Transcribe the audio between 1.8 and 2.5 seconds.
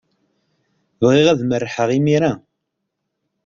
imir-a.